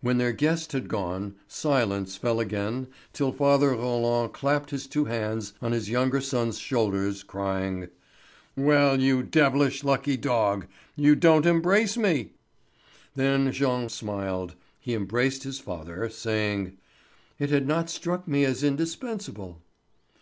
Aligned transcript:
When 0.00 0.16
their 0.16 0.32
guest 0.32 0.72
had 0.72 0.88
gone, 0.88 1.34
silence 1.46 2.16
fell 2.16 2.40
again 2.40 2.86
till 3.12 3.32
father 3.32 3.72
Roland 3.72 4.32
clapped 4.32 4.70
his 4.70 4.86
two 4.86 5.04
hands 5.04 5.52
on 5.60 5.72
his 5.72 5.90
younger 5.90 6.22
son's 6.22 6.58
shoulders, 6.58 7.22
crying: 7.22 7.88
"Well, 8.56 8.98
you 8.98 9.22
devilish 9.22 9.84
lucky 9.84 10.16
dog! 10.16 10.64
You 10.96 11.14
don't 11.14 11.44
embrace 11.44 11.98
me!" 11.98 12.30
Then 13.14 13.52
Jean 13.52 13.90
smiled. 13.90 14.54
He 14.80 14.94
embraced 14.94 15.42
his 15.42 15.58
father, 15.60 16.08
saying: 16.08 16.78
"It 17.38 17.50
had 17.50 17.66
not 17.66 17.90
struck 17.90 18.26
me 18.26 18.46
as 18.46 18.64
indispensable." 18.64 19.60